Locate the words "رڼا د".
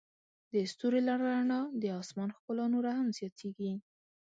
1.21-1.83